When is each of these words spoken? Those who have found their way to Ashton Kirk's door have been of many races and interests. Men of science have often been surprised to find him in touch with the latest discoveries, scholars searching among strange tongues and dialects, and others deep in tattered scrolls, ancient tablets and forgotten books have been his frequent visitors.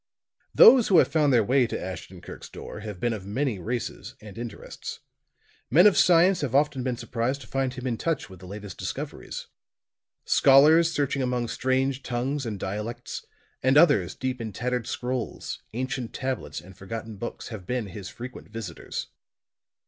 Those 0.55 0.87
who 0.87 0.97
have 0.97 1.09
found 1.09 1.31
their 1.31 1.43
way 1.43 1.67
to 1.67 1.79
Ashton 1.79 2.21
Kirk's 2.21 2.49
door 2.49 2.79
have 2.79 2.99
been 2.99 3.13
of 3.13 3.23
many 3.27 3.59
races 3.59 4.15
and 4.19 4.35
interests. 4.35 4.99
Men 5.69 5.85
of 5.85 5.95
science 5.95 6.41
have 6.41 6.55
often 6.55 6.81
been 6.81 6.97
surprised 6.97 7.41
to 7.41 7.47
find 7.47 7.75
him 7.75 7.85
in 7.85 7.97
touch 7.99 8.27
with 8.27 8.39
the 8.39 8.47
latest 8.47 8.79
discoveries, 8.79 9.45
scholars 10.25 10.91
searching 10.91 11.21
among 11.21 11.47
strange 11.49 12.01
tongues 12.01 12.47
and 12.47 12.59
dialects, 12.59 13.23
and 13.61 13.77
others 13.77 14.15
deep 14.15 14.41
in 14.41 14.51
tattered 14.51 14.87
scrolls, 14.87 15.61
ancient 15.73 16.13
tablets 16.15 16.61
and 16.61 16.75
forgotten 16.75 17.17
books 17.17 17.49
have 17.49 17.67
been 17.67 17.85
his 17.85 18.09
frequent 18.09 18.49
visitors. 18.49 19.09